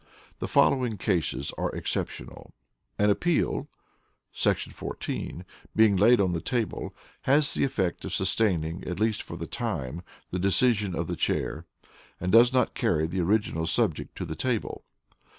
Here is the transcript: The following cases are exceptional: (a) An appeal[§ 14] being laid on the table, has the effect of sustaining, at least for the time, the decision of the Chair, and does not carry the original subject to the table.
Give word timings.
The 0.39 0.47
following 0.47 0.97
cases 0.97 1.53
are 1.59 1.69
exceptional: 1.75 2.55
(a) 2.97 3.03
An 3.03 3.09
appeal[§ 3.11 3.67
14] 4.73 5.45
being 5.75 5.95
laid 5.95 6.19
on 6.19 6.33
the 6.33 6.41
table, 6.41 6.95
has 7.25 7.53
the 7.53 7.63
effect 7.63 8.03
of 8.03 8.11
sustaining, 8.11 8.83
at 8.85 8.99
least 8.99 9.21
for 9.21 9.37
the 9.37 9.45
time, 9.45 10.01
the 10.31 10.39
decision 10.39 10.95
of 10.95 11.05
the 11.05 11.15
Chair, 11.15 11.67
and 12.19 12.31
does 12.31 12.51
not 12.51 12.73
carry 12.73 13.05
the 13.05 13.21
original 13.21 13.67
subject 13.67 14.15
to 14.17 14.25
the 14.25 14.33
table. 14.35 14.83